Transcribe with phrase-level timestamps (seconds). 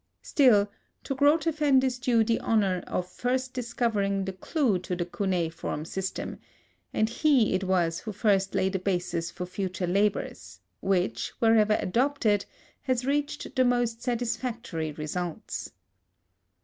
[0.23, 0.67] Still,
[1.03, 6.39] to Grotefend is due the honor of first discovering the clew to the cuneiform system,
[6.91, 12.45] and he it was who first laid a basis for future labors, which, wherever adopted,
[12.81, 15.71] has reached the most satisfactory results.